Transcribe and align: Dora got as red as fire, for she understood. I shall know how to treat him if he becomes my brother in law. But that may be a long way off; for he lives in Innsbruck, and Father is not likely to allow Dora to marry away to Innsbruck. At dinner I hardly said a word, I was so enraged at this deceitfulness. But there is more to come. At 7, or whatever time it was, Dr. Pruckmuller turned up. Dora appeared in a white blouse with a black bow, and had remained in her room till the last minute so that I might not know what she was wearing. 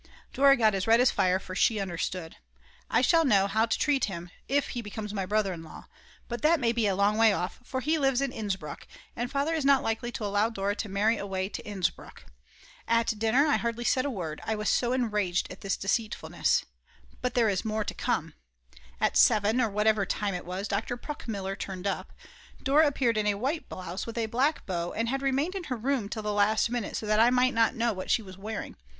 Dora 0.33 0.57
got 0.57 0.73
as 0.73 0.87
red 0.87 0.99
as 0.99 1.11
fire, 1.11 1.37
for 1.37 1.53
she 1.53 1.79
understood. 1.79 2.35
I 2.89 3.01
shall 3.01 3.23
know 3.23 3.45
how 3.45 3.67
to 3.67 3.77
treat 3.77 4.05
him 4.05 4.31
if 4.47 4.69
he 4.69 4.81
becomes 4.81 5.13
my 5.13 5.27
brother 5.27 5.53
in 5.53 5.61
law. 5.61 5.85
But 6.27 6.41
that 6.41 6.59
may 6.59 6.71
be 6.71 6.87
a 6.87 6.95
long 6.95 7.19
way 7.19 7.31
off; 7.31 7.59
for 7.63 7.81
he 7.81 7.99
lives 7.99 8.19
in 8.19 8.31
Innsbruck, 8.31 8.87
and 9.15 9.29
Father 9.29 9.53
is 9.53 9.63
not 9.63 9.83
likely 9.83 10.11
to 10.13 10.25
allow 10.25 10.49
Dora 10.49 10.75
to 10.77 10.89
marry 10.89 11.17
away 11.17 11.49
to 11.49 11.61
Innsbruck. 11.61 12.25
At 12.87 13.19
dinner 13.19 13.45
I 13.45 13.57
hardly 13.57 13.83
said 13.83 14.03
a 14.03 14.09
word, 14.09 14.41
I 14.43 14.55
was 14.55 14.69
so 14.69 14.91
enraged 14.91 15.51
at 15.51 15.61
this 15.61 15.77
deceitfulness. 15.77 16.65
But 17.21 17.35
there 17.35 17.47
is 17.47 17.63
more 17.63 17.83
to 17.83 17.93
come. 17.93 18.33
At 18.99 19.15
7, 19.17 19.61
or 19.61 19.69
whatever 19.69 20.03
time 20.07 20.33
it 20.33 20.47
was, 20.47 20.67
Dr. 20.67 20.97
Pruckmuller 20.97 21.55
turned 21.55 21.85
up. 21.85 22.11
Dora 22.63 22.87
appeared 22.87 23.17
in 23.19 23.27
a 23.27 23.35
white 23.35 23.69
blouse 23.69 24.07
with 24.07 24.17
a 24.17 24.25
black 24.25 24.65
bow, 24.65 24.93
and 24.93 25.09
had 25.09 25.21
remained 25.21 25.53
in 25.53 25.65
her 25.65 25.77
room 25.77 26.09
till 26.09 26.23
the 26.23 26.33
last 26.33 26.71
minute 26.71 26.97
so 26.97 27.05
that 27.05 27.19
I 27.19 27.29
might 27.29 27.53
not 27.53 27.75
know 27.75 27.93
what 27.93 28.09
she 28.09 28.23
was 28.23 28.35
wearing. 28.35 28.75